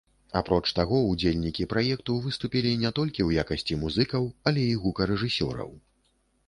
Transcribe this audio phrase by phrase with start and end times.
[0.39, 5.71] Апроч таго, удзельнікі праекту выступілі не толькі ў якасці музыкаў, але і гукарэжысёраў.